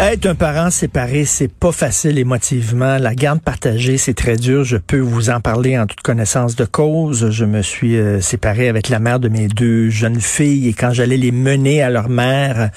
Être 0.00 0.26
un 0.26 0.36
parent 0.36 0.70
séparé, 0.70 1.24
c'est 1.24 1.52
pas 1.52 1.72
facile 1.72 2.18
émotivement. 2.18 2.98
La 2.98 3.16
garde 3.16 3.40
partagée, 3.40 3.98
c'est 3.98 4.14
très 4.14 4.36
dur. 4.36 4.62
Je 4.62 4.76
peux 4.76 5.00
vous 5.00 5.28
en 5.28 5.40
parler 5.40 5.76
en 5.76 5.86
toute 5.86 6.02
connaissance 6.02 6.54
de 6.54 6.64
cause. 6.64 7.30
Je 7.30 7.44
me 7.44 7.62
suis 7.62 7.96
euh, 7.96 8.20
séparé 8.20 8.68
avec 8.68 8.90
la 8.90 9.00
mère 9.00 9.18
de 9.18 9.28
mes 9.28 9.48
deux 9.48 9.90
jeunes 9.90 10.20
filles 10.20 10.68
et 10.68 10.72
quand 10.72 10.92
j'allais 10.92 11.16
les 11.16 11.32
mener 11.32 11.82
à 11.82 11.90
leur 11.90 12.08
mère, 12.08 12.70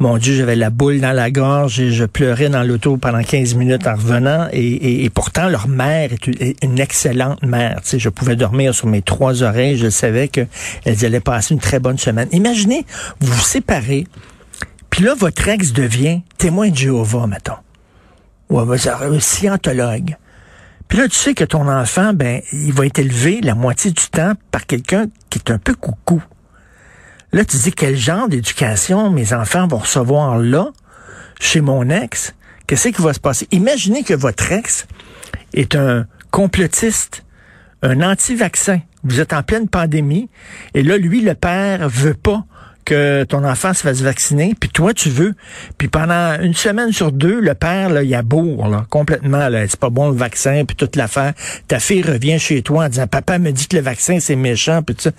mon 0.00 0.18
Dieu, 0.18 0.34
j'avais 0.36 0.54
la 0.54 0.68
boule 0.68 1.00
dans 1.00 1.12
la 1.12 1.30
gorge 1.30 1.80
et 1.80 1.92
je 1.92 2.04
pleurais 2.04 2.50
dans 2.50 2.62
l'auto 2.62 2.98
pendant 2.98 3.22
15 3.22 3.54
minutes 3.54 3.86
en 3.86 3.94
revenant. 3.94 4.46
Et, 4.52 5.08
pourtant, 5.14 5.48
leur 5.48 5.66
mère 5.66 6.10
est 6.12 6.26
une- 6.62 6.78
excellente 6.78 7.42
mère. 7.42 7.76
Tu 7.82 7.88
sais, 7.88 7.98
je 7.98 8.10
pouvais 8.10 8.36
dormir 8.36 8.74
sur 8.74 8.86
mes 8.86 9.00
trois 9.00 9.42
oreilles. 9.42 9.78
Je 9.78 9.88
savais 9.88 10.28
qu'elles 10.28 10.46
allaient 11.06 11.20
passer 11.20 11.54
une 11.54 11.60
très 11.60 11.78
bonne 11.78 11.98
semaine. 11.98 12.28
Imaginez, 12.32 12.84
vous 13.20 13.32
vous 13.32 13.40
séparez. 13.44 14.06
Là, 15.00 15.14
votre 15.14 15.48
ex 15.48 15.72
devient 15.72 16.20
témoin 16.36 16.68
de 16.68 16.76
Jéhovah, 16.76 17.26
mettons. 17.26 17.56
Ou 18.50 18.60
un 18.60 19.18
scientologue. 19.18 20.16
Puis 20.88 20.98
là, 20.98 21.08
tu 21.08 21.16
sais 21.16 21.32
que 21.32 21.44
ton 21.44 21.68
enfant, 21.68 22.12
ben, 22.12 22.42
il 22.52 22.72
va 22.74 22.84
être 22.84 22.98
élevé 22.98 23.40
la 23.40 23.54
moitié 23.54 23.92
du 23.92 24.08
temps 24.10 24.34
par 24.50 24.66
quelqu'un 24.66 25.06
qui 25.30 25.38
est 25.38 25.50
un 25.50 25.56
peu 25.56 25.74
coucou. 25.74 26.22
Là, 27.32 27.46
tu 27.46 27.56
dis 27.56 27.72
quel 27.72 27.96
genre 27.96 28.28
d'éducation 28.28 29.08
mes 29.08 29.32
enfants 29.32 29.66
vont 29.68 29.78
recevoir 29.78 30.36
là, 30.36 30.68
chez 31.40 31.62
mon 31.62 31.88
ex? 31.88 32.34
Qu'est-ce 32.66 32.88
qui 32.88 33.00
va 33.00 33.14
se 33.14 33.20
passer? 33.20 33.48
Imaginez 33.52 34.02
que 34.02 34.14
votre 34.14 34.52
ex 34.52 34.86
est 35.54 35.76
un 35.76 36.06
complotiste, 36.30 37.24
un 37.80 38.02
anti-vaccin. 38.02 38.80
Vous 39.04 39.20
êtes 39.20 39.32
en 39.32 39.42
pleine 39.42 39.66
pandémie, 39.66 40.28
et 40.74 40.82
là, 40.82 40.98
lui, 40.98 41.22
le 41.22 41.34
père, 41.34 41.88
veut 41.88 42.12
pas 42.12 42.44
que 42.90 43.22
ton 43.22 43.44
enfant 43.44 43.72
se 43.72 43.82
fasse 43.82 44.00
vacciner, 44.00 44.54
puis 44.58 44.68
toi, 44.68 44.92
tu 44.92 45.10
veux. 45.10 45.34
Puis 45.78 45.86
pendant 45.86 46.40
une 46.40 46.54
semaine 46.54 46.92
sur 46.92 47.12
deux, 47.12 47.40
le 47.40 47.54
père, 47.54 47.88
là, 47.88 48.02
il 48.02 48.12
aboure, 48.14 48.66
là, 48.68 48.84
complètement, 48.90 49.48
là, 49.48 49.68
c'est 49.68 49.78
pas 49.78 49.90
bon 49.90 50.08
le 50.10 50.16
vaccin, 50.16 50.64
puis 50.66 50.74
toute 50.74 50.96
l'affaire. 50.96 51.32
Ta 51.68 51.78
fille 51.78 52.02
revient 52.02 52.40
chez 52.40 52.62
toi 52.62 52.86
en 52.86 52.88
disant, 52.88 53.06
papa 53.06 53.38
me 53.38 53.52
dit 53.52 53.68
que 53.68 53.76
le 53.76 53.82
vaccin, 53.82 54.18
c'est 54.18 54.34
méchant, 54.34 54.82
puis 54.82 54.96
tout 54.96 55.02
ça. 55.02 55.10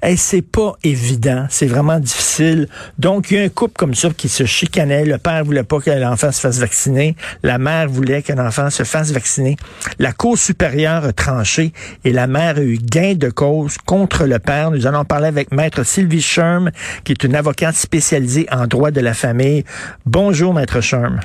Hey, 0.00 0.16
c'est 0.16 0.42
pas 0.42 0.74
évident, 0.84 1.46
c'est 1.50 1.66
vraiment 1.66 1.98
difficile. 1.98 2.68
Donc, 3.00 3.32
il 3.32 3.36
y 3.36 3.40
a 3.40 3.42
un 3.42 3.48
couple 3.48 3.74
comme 3.76 3.94
ça 3.94 4.10
qui 4.10 4.28
se 4.28 4.44
chicanait. 4.44 5.04
Le 5.04 5.18
père 5.18 5.44
voulait 5.44 5.64
pas 5.64 5.80
que 5.80 5.90
l'enfant 5.90 6.30
se 6.30 6.40
fasse 6.40 6.60
vacciner. 6.60 7.16
La 7.42 7.58
mère 7.58 7.88
voulait 7.88 8.22
que 8.22 8.32
l'enfant 8.32 8.70
se 8.70 8.84
fasse 8.84 9.10
vacciner. 9.10 9.56
La 9.98 10.12
Cour 10.12 10.38
supérieure 10.38 11.04
a 11.04 11.12
tranché 11.12 11.72
et 12.04 12.12
la 12.12 12.28
mère 12.28 12.58
a 12.58 12.62
eu 12.62 12.78
gain 12.78 13.14
de 13.14 13.28
cause 13.28 13.76
contre 13.78 14.24
le 14.24 14.38
père. 14.38 14.70
Nous 14.70 14.86
allons 14.86 15.04
parler 15.04 15.26
avec 15.26 15.50
Maître 15.50 15.82
Sylvie 15.82 16.22
Sherm, 16.22 16.70
qui 17.02 17.10
est 17.12 17.24
une 17.24 17.34
avocate 17.34 17.74
spécialisée 17.74 18.46
en 18.52 18.68
droit 18.68 18.92
de 18.92 19.00
la 19.00 19.14
famille. 19.14 19.64
Bonjour, 20.06 20.54
Maître 20.54 20.80
Sherm. 20.80 21.18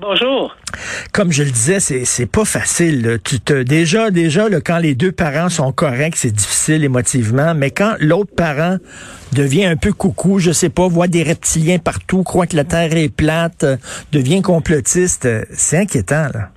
Bonjour. 0.00 0.56
Comme 1.12 1.30
je 1.30 1.42
le 1.42 1.50
disais, 1.50 1.78
c'est 1.78 2.06
c'est 2.06 2.30
pas 2.30 2.46
facile. 2.46 3.02
là. 3.02 3.18
Tu 3.18 3.38
te 3.38 3.62
déjà 3.62 4.10
déjà 4.10 4.48
là, 4.48 4.60
quand 4.64 4.78
les 4.78 4.94
deux 4.94 5.12
parents 5.12 5.50
sont 5.50 5.72
corrects, 5.72 6.16
c'est 6.16 6.30
difficile 6.30 6.84
émotivement, 6.84 7.52
mais 7.54 7.70
quand 7.70 7.96
l'autre 8.00 8.34
parent 8.34 8.76
devient 9.34 9.66
un 9.66 9.76
peu 9.76 9.92
coucou, 9.92 10.38
je 10.38 10.52
sais 10.52 10.70
pas, 10.70 10.88
voit 10.88 11.06
des 11.06 11.22
reptiliens 11.22 11.78
partout, 11.78 12.22
croit 12.22 12.46
que 12.46 12.56
la 12.56 12.64
terre 12.64 12.96
est 12.96 13.14
plate, 13.14 13.64
euh, 13.64 13.76
devient 14.10 14.40
complotiste, 14.40 15.26
euh, 15.26 15.44
c'est 15.50 15.76
inquiétant 15.76 16.28
là. 16.32 16.48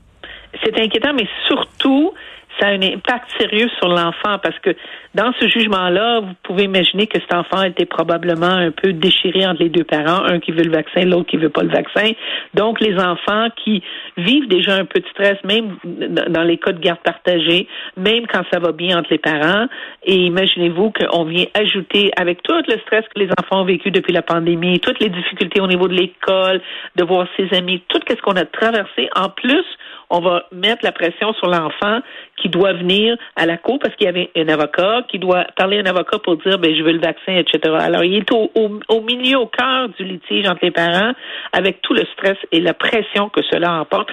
C'est 0.63 0.79
inquiétant, 0.79 1.13
mais 1.13 1.27
surtout, 1.45 2.13
ça 2.59 2.67
a 2.67 2.71
un 2.71 2.81
impact 2.81 3.29
sérieux 3.39 3.69
sur 3.79 3.89
l'enfant 3.89 4.37
parce 4.41 4.57
que 4.59 4.75
dans 5.15 5.31
ce 5.39 5.47
jugement-là, 5.47 6.21
vous 6.21 6.33
pouvez 6.41 6.63
imaginer 6.63 7.05
que 7.05 7.19
cet 7.19 7.33
enfant 7.33 7.61
était 7.63 7.85
probablement 7.85 8.47
un 8.47 8.71
peu 8.71 8.93
déchiré 8.93 9.45
entre 9.45 9.61
les 9.61 9.69
deux 9.69 9.83
parents, 9.83 10.23
un 10.25 10.39
qui 10.39 10.51
veut 10.51 10.63
le 10.63 10.71
vaccin, 10.71 11.05
l'autre 11.05 11.29
qui 11.29 11.37
veut 11.37 11.49
pas 11.49 11.61
le 11.61 11.69
vaccin. 11.69 12.11
Donc, 12.55 12.81
les 12.81 12.97
enfants 12.97 13.47
qui 13.63 13.83
vivent 14.17 14.47
déjà 14.47 14.73
un 14.75 14.85
peu 14.85 14.99
de 14.99 15.07
stress, 15.09 15.37
même 15.43 15.77
dans 15.83 16.41
les 16.41 16.57
cas 16.57 16.71
de 16.71 16.79
garde 16.79 16.99
partagée, 16.99 17.67
même 17.95 18.25
quand 18.25 18.43
ça 18.51 18.59
va 18.59 18.71
bien 18.71 18.97
entre 18.97 19.11
les 19.11 19.19
parents, 19.19 19.67
et 20.03 20.15
imaginez-vous 20.15 20.91
qu'on 20.91 21.25
vient 21.25 21.45
ajouter 21.53 22.11
avec 22.17 22.41
tout 22.41 22.53
le 22.67 22.79
stress 22.79 23.05
que 23.13 23.19
les 23.19 23.29
enfants 23.39 23.61
ont 23.61 23.65
vécu 23.65 23.91
depuis 23.91 24.13
la 24.13 24.23
pandémie, 24.23 24.79
toutes 24.79 24.99
les 24.99 25.09
difficultés 25.09 25.61
au 25.61 25.67
niveau 25.67 25.87
de 25.87 25.93
l'école, 25.93 26.59
de 26.95 27.03
voir 27.03 27.27
ses 27.37 27.55
amis, 27.55 27.83
tout 27.87 27.99
ce 28.09 28.15
qu'on 28.21 28.35
a 28.35 28.45
traversé, 28.45 29.09
en 29.15 29.29
plus, 29.29 29.65
on 30.09 30.19
va 30.19 30.45
mettre 30.51 30.83
la 30.83 30.91
pression 30.91 31.33
sur 31.33 31.47
l'enfant 31.47 31.99
qui 32.37 32.49
doit 32.49 32.73
venir 32.73 33.15
à 33.35 33.45
la 33.45 33.57
cour 33.57 33.79
parce 33.79 33.95
qu'il 33.95 34.05
y 34.05 34.09
avait 34.09 34.31
un 34.35 34.47
avocat, 34.49 35.03
qui 35.07 35.19
doit 35.19 35.45
parler 35.55 35.77
à 35.77 35.81
un 35.81 35.85
avocat 35.85 36.19
pour 36.19 36.37
dire 36.37 36.57
ben 36.59 36.75
je 36.75 36.83
veux 36.83 36.91
le 36.91 36.99
vaccin, 36.99 37.35
etc. 37.35 37.75
Alors 37.79 38.03
il 38.03 38.15
est 38.15 38.31
au, 38.31 39.01
milieu, 39.01 39.39
au 39.39 39.47
cœur 39.47 39.89
du 39.89 40.03
litige 40.03 40.47
entre 40.47 40.63
les 40.63 40.71
parents, 40.71 41.13
avec 41.51 41.81
tout 41.81 41.93
le 41.93 42.03
stress 42.13 42.37
et 42.51 42.59
la 42.59 42.73
pression 42.73 43.29
que 43.29 43.41
cela 43.51 43.73
emporte. 43.73 44.09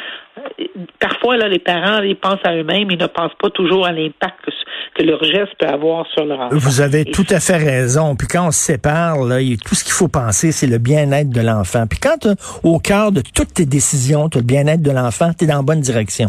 Parfois, 0.99 1.37
là, 1.37 1.49
les 1.49 1.59
parents, 1.59 2.03
ils 2.03 2.17
pensent 2.17 2.45
à 2.45 2.55
eux-mêmes, 2.55 2.91
ils 2.91 2.99
ne 2.99 3.06
pensent 3.06 3.34
pas 3.34 3.50
toujours 3.50 3.87
à 3.87 3.93
l'impact 3.93 4.41
que, 4.45 4.50
que 4.95 5.03
leur 5.03 5.23
geste 5.23 5.55
peut 5.59 5.67
avoir 5.67 6.06
sur 6.09 6.25
leur 6.25 6.41
enfant. 6.41 6.56
Vous 6.56 6.81
avez 6.81 7.01
Et 7.01 7.05
tout 7.05 7.27
à 7.31 7.41
fait 7.41 7.56
raison. 7.56 8.17
Puis 8.17 8.27
quand 8.28 8.49
on 8.49 8.51
se 8.51 8.61
sépare, 8.61 9.25
là, 9.25 9.39
tout 9.65 9.75
ce 9.75 9.84
qu'il 9.84 9.93
faut 9.93 10.09
penser, 10.09 10.53
c'est 10.53 10.67
le 10.67 10.78
bien-être 10.78 11.31
de 11.31 11.41
l'enfant. 11.41 11.87
Puis 11.89 11.99
quand 11.99 12.17
t'as 12.21 12.34
au 12.62 12.78
cœur 12.78 13.12
de 13.12 13.23
toutes 13.34 13.55
tes 13.55 13.67
décisions, 13.67 14.29
tu 14.29 14.39
le 14.39 14.45
bien-être 14.45 14.83
de 14.83 14.91
l'enfant, 14.91 15.31
tu 15.37 15.45
es 15.45 15.47
dans 15.47 15.56
la 15.56 15.62
bonne 15.62 15.81
direction. 15.81 16.29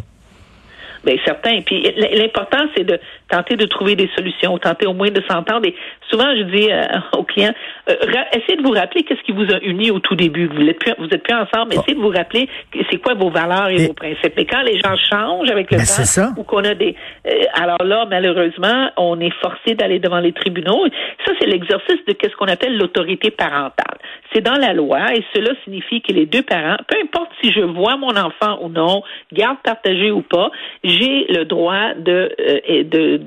Bien, 1.04 1.16
certain. 1.26 1.62
Puis 1.66 1.84
l'important, 2.14 2.64
c'est 2.76 2.84
de 2.84 3.00
tenter 3.32 3.56
de 3.56 3.66
trouver 3.66 3.96
des 3.96 4.10
solutions, 4.16 4.58
tenter 4.58 4.86
au 4.86 4.94
moins 4.94 5.10
de 5.10 5.22
s'entendre. 5.30 5.66
Et 5.66 5.76
souvent, 6.10 6.30
je 6.36 6.44
dis 6.44 6.72
euh, 6.72 6.84
aux 7.18 7.24
clients, 7.24 7.54
euh, 7.90 7.96
essayez 8.36 8.58
de 8.58 8.64
vous 8.64 8.74
rappeler 8.74 9.04
qu'est-ce 9.04 9.22
qui 9.24 9.32
vous 9.32 9.50
a 9.52 9.60
uni 9.62 9.90
au 9.90 10.00
tout 10.00 10.16
début. 10.16 10.48
Vous 10.48 10.62
êtes 10.68 10.80
plus, 10.80 10.94
vous 11.00 11.06
êtes 11.12 11.24
plus 11.24 11.34
ensemble, 11.34 11.70
mais 11.70 11.76
essayez 11.76 11.96
de 11.96 12.02
vous 12.02 12.10
rappeler 12.10 12.48
c'est 12.90 12.98
quoi 12.98 13.14
vos 13.14 13.30
valeurs 13.30 13.70
et, 13.70 13.76
Et- 13.84 13.88
vos 13.88 13.94
principes. 13.94 14.38
Et 14.38 14.46
quand 14.46 14.62
les 14.62 14.78
gens 14.80 14.96
changent 15.10 15.50
avec 15.50 15.72
le 15.72 15.78
Ben, 15.78 15.86
temps, 15.86 16.34
ou 16.38 16.44
qu'on 16.44 16.64
a 16.64 16.74
des, 16.74 16.96
euh, 17.28 17.32
alors 17.54 17.84
là, 17.84 18.06
malheureusement, 18.10 18.90
on 18.98 19.20
est 19.20 19.34
forcé 19.42 19.76
d'aller 19.76 20.00
devant 20.00 20.20
les 20.20 20.34
tribunaux. 20.34 20.86
Ça, 21.26 21.32
c'est 21.40 21.48
l'exercice 21.48 22.04
de 22.08 22.14
qu'est-ce 22.14 22.36
qu'on 22.36 22.48
appelle 22.48 22.78
l'autorité 22.78 23.32
parentale. 23.32 23.98
C'est 24.34 24.42
dans 24.42 24.58
la 24.58 24.74
loi 24.74 25.14
et 25.14 25.24
cela 25.34 25.52
signifie 25.64 26.02
que 26.02 26.12
les 26.14 26.26
deux 26.26 26.42
parents, 26.44 26.78
peu 26.88 26.98
importe 27.04 27.32
si 27.42 27.52
je 27.52 27.62
vois 27.62 27.98
mon 27.98 28.16
enfant 28.16 28.60
ou 28.62 28.70
non, 28.70 29.04
garde 29.34 29.58
partagée 29.64 30.12
ou 30.12 30.22
pas, 30.22 30.52
j'ai 30.84 31.26
le 31.30 31.44
droit 31.46 31.94
de, 31.98 32.34
euh, 32.40 33.18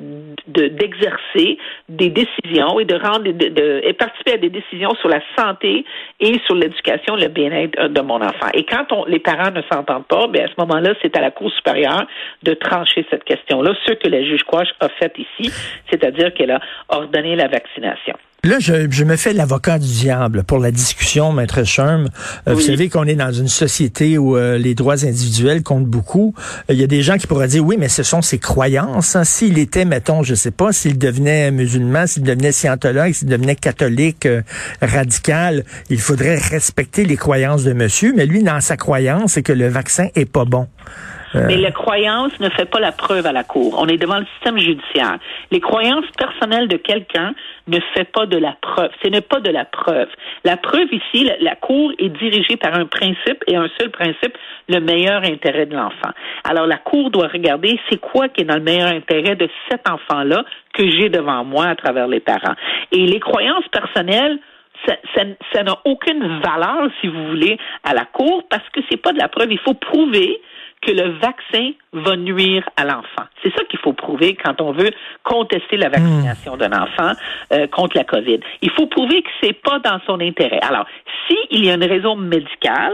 d'exercer 0.47 1.59
des 1.89 2.11
décisions 2.11 2.79
et 2.81 2.85
de 2.85 2.95
rendre 2.95 3.25
de, 3.25 3.49
de- 3.49 3.81
et 3.85 3.93
participer 3.93 4.33
à 4.33 4.37
des 4.39 4.51
décisions 4.51 4.95
sur 5.01 5.09
la 5.09 5.21
santé 5.37 5.85
et 6.21 6.39
sur 6.47 6.55
l'éducation, 6.55 7.17
le 7.17 7.29
bien-être 7.29 7.79
euh, 7.79 7.89
de 7.89 8.01
mon 8.01 8.21
enfant. 8.23 8.49
Et 8.55 8.65
quand 8.65 8.91
on, 8.93 9.05
les 9.07 9.19
parents 9.19 9.51
ne 9.51 9.63
s'entendent 9.71 10.07
pas, 10.07 10.27
ben 10.29 10.45
à 10.45 10.49
ce 10.49 10.55
moment-là, 10.59 10.95
c'est 11.03 11.17
à 11.17 11.21
la 11.21 11.31
Cour 11.31 11.51
supérieure 11.53 12.07
de 12.43 12.55
trancher 12.55 13.07
cette 13.11 13.25
question-là, 13.25 13.73
ce 13.87 13.93
que 13.95 14.09
la 14.09 14.23
juge 14.23 14.43
Quash 14.45 14.69
a 14.81 14.89
fait 14.89 15.13
ici, 15.19 15.51
c'est-à-dire 15.91 16.33
qu'elle 16.35 16.51
a 16.51 16.61
ordonné 16.89 17.37
la 17.37 17.49
vaccination. 17.49 18.15
Là, 18.45 18.59
je, 18.61 18.91
je 18.91 19.05
me 19.05 19.17
fais 19.17 19.33
l'avocat 19.33 19.79
du 19.79 19.89
diable 19.89 20.45
pour 20.45 20.59
la 20.59 20.71
discussion, 20.71 21.33
Maître 21.33 21.65
Sherm. 21.65 22.09
Euh, 22.47 22.53
Vous 22.53 22.59
Oui. 22.59 22.65
savez 22.67 22.89
qu'on 22.91 23.05
est 23.05 23.15
dans 23.15 23.33
une 23.33 23.49
société 23.49 24.19
où 24.19 24.37
euh, 24.37 24.59
les 24.59 24.75
droits 24.75 25.03
individuels 25.03 25.63
comptent 25.63 25.87
beaucoup. 25.87 26.35
Euh, 26.69 26.75
Il 26.75 26.79
y 26.79 26.85
a 26.85 26.87
des 26.87 27.01
gens 27.01 27.17
qui 27.17 27.27
pourraient 27.27 27.49
dire, 27.49 27.65
oui, 27.65 27.77
mais 27.79 27.89
ce 27.89 28.03
sont 28.03 28.21
ses 28.21 28.39
croyances. 28.39 29.17
hein. 29.17 29.25
S'il 29.25 29.59
était, 29.59 29.87
mettons, 29.87 30.23
je 30.23 30.35
sais 30.35 30.51
pas, 30.51 30.73
s'il 30.75 30.99
devenait 30.99 31.51
musulman, 31.53 32.07
s'il 32.07 32.23
devenait 32.23 32.53
scientologue, 32.53 33.15
s'il 33.15 33.29
devenait 33.29 33.57
catholique 33.57 34.27
euh, 34.27 34.43
radical, 34.83 35.65
il 35.89 35.99
faudrait 36.01 36.37
respecter 36.37 37.07
les 37.07 37.17
croyances 37.17 37.65
de 37.65 37.73
monsieur. 37.73 38.13
Mais 38.15 38.27
lui, 38.27 38.43
dans 38.43 38.61
sa 38.61 38.77
croyance, 38.77 39.33
c'est 39.33 39.43
que 39.43 39.55
le 39.55 39.69
vaccin 39.69 40.09
est 40.17 40.27
pas 40.31 40.45
bon. 40.45 40.67
Mais 41.35 41.57
la 41.57 41.73
croyance 41.73 42.39
ne 42.41 42.49
fait 42.51 42.65
pas 42.65 42.81
la 42.81 42.93
preuve 42.93 43.27
à 43.27 43.33
la 43.33 43.45
Cour. 43.45 43.77
On 43.79 43.87
est 43.87 43.97
devant 43.97 44.19
le 44.19 44.27
système 44.35 44.59
judiciaire. 44.59 45.19
Les 45.51 45.61
croyances 45.61 46.07
personnelles 46.17 46.69
de 46.69 46.77
quelqu'un 46.77 47.35
ne 47.67 47.79
fait 47.95 48.05
pas 48.05 48.27
de 48.27 48.39
la 48.39 48.57
preuve. 48.61 48.91
Ce 49.03 49.09
n'est 49.09 49.21
pas 49.21 49.41
de 49.41 49.51
la 49.51 49.65
preuve. 49.65 50.09
La 50.45 50.57
preuve 50.57 50.89
ici, 50.93 51.25
la, 51.25 51.37
la 51.41 51.57
Cour 51.57 51.93
est 51.99 52.11
dirigée 52.11 52.57
par 52.57 52.75
un 52.75 52.87
principe 52.87 53.43
et 53.47 53.57
un 53.57 53.69
seul 53.79 53.91
principe, 53.91 54.37
le 54.69 54.81
meilleur 54.81 55.23
intérêt 55.25 55.67
de 55.67 55.75
l'enfant. 55.75 56.13
Alors 56.45 56.67
la 56.67 56.79
Cour 56.79 57.11
doit 57.11 57.29
regarder 57.29 57.79
c'est 57.91 58.01
quoi 58.01 58.29
qui 58.29 58.43
est 58.43 58.45
dans 58.45 58.57
le 58.57 58.63
meilleur 58.63 58.89
intérêt 58.89 59.37
de 59.37 59.49
cet 59.71 59.89
enfant-là 59.89 60.45
que 60.73 60.89
j'ai 60.89 61.09
devant 61.09 61.45
moi 61.45 61.67
à 61.67 61.75
travers 61.75 62.07
les 62.07 62.21
parents. 62.21 62.55
Et 62.93 63.07
les 63.07 63.21
croyances 63.21 63.67
personnelles, 63.69 64.39
ça 65.55 65.63
n'a 65.63 65.77
aucune 65.85 66.41
valeur, 66.41 66.89
si 67.01 67.09
vous 67.09 67.29
voulez, 67.29 67.59
à 67.85 67.95
la 67.95 68.05
Cour 68.05 68.45
parce 68.51 68.69
que 68.71 68.81
c'est 68.91 69.01
pas 69.01 69.13
de 69.13 69.19
la 69.19 69.29
preuve. 69.29 69.51
Il 69.51 69.61
faut 69.61 69.75
prouver 69.75 70.41
que 70.85 70.93
le 70.93 71.19
vaccin 71.19 71.73
va 71.93 72.17
nuire 72.17 72.69
à 72.77 72.85
l'enfant. 72.85 73.27
C'est 73.43 73.53
ça 73.57 73.65
qu'il 73.65 73.79
faut 73.81 73.93
prouver 73.93 74.37
quand 74.43 74.61
on 74.61 74.73
veut 74.73 74.91
contester 75.23 75.77
la 75.77 75.89
vaccination 75.89 76.57
d'un 76.57 76.73
enfant 76.73 77.13
euh, 77.53 77.67
contre 77.69 77.97
la 77.97 78.05
COVID. 78.05 78.41
Il 78.63 78.71
faut 78.71 78.87
prouver 78.87 79.23
que 79.23 79.31
c'est 79.43 79.55
pas 79.55 79.79
dans 79.79 79.99
son 80.07 80.21
intérêt. 80.21 80.61
Alors, 80.63 80.87
s'il 81.27 81.65
y 81.65 81.71
a 81.71 81.75
une 81.75 81.85
raison 81.85 82.17
médicale, 82.17 82.93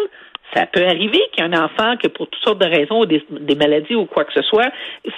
Ça 0.54 0.66
peut 0.66 0.84
arriver 0.84 1.20
qu'il 1.32 1.44
y 1.44 1.46
ait 1.46 1.54
un 1.54 1.64
enfant 1.64 1.96
que 1.96 2.08
pour 2.08 2.28
toutes 2.28 2.42
sortes 2.42 2.60
de 2.60 2.66
raisons, 2.66 3.04
des, 3.04 3.24
des 3.30 3.54
maladies 3.54 3.94
ou 3.94 4.06
quoi 4.06 4.24
que 4.24 4.32
ce 4.32 4.42
soit, 4.42 4.70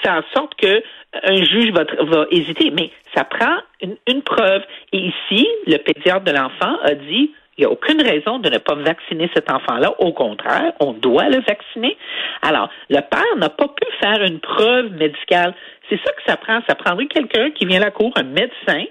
fait 0.02 0.10
en 0.10 0.22
sorte 0.34 0.54
que 0.56 0.82
un 1.22 1.36
juge 1.36 1.72
va, 1.72 1.84
va 2.00 2.26
hésiter. 2.30 2.70
Mais 2.70 2.90
ça 3.14 3.24
prend 3.24 3.56
une, 3.80 3.96
une 4.06 4.22
preuve. 4.22 4.62
Et 4.92 4.98
ici, 4.98 5.48
le 5.66 5.78
pédiatre 5.78 6.24
de 6.24 6.32
l'enfant 6.32 6.76
a 6.82 6.94
dit 6.94 7.32
il 7.58 7.62
n'y 7.62 7.66
a 7.66 7.70
aucune 7.70 8.00
raison 8.00 8.38
de 8.38 8.48
ne 8.48 8.58
pas 8.58 8.74
vacciner 8.74 9.30
cet 9.34 9.50
enfant-là. 9.50 9.92
Au 9.98 10.12
contraire, 10.12 10.72
on 10.80 10.92
doit 10.92 11.28
le 11.28 11.40
vacciner. 11.40 11.96
Alors, 12.40 12.70
le 12.88 13.00
père 13.00 13.36
n'a 13.36 13.50
pas 13.50 13.68
pu 13.68 13.86
faire 14.00 14.22
une 14.22 14.40
preuve 14.40 14.92
médicale. 14.92 15.54
C'est 15.90 16.00
ça 16.02 16.12
que 16.12 16.22
ça 16.26 16.36
prend. 16.36 16.60
Ça 16.66 16.74
prendrait 16.74 17.06
quelqu'un 17.06 17.50
qui 17.50 17.66
vient 17.66 17.80
à 17.80 17.84
la 17.86 17.90
cour, 17.90 18.12
un 18.16 18.22
médecin 18.22 18.84